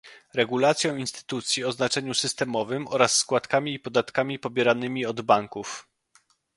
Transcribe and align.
regulacją 0.33 0.95
instytucji 0.95 1.65
o 1.65 1.71
znaczeniu 1.71 2.13
systemowym 2.13 2.87
oraz 2.87 3.17
składkami 3.17 3.73
i 3.73 3.79
podatkami 3.79 4.39
pobieranymi 4.39 5.05
od 5.05 5.21
banków 5.21 5.87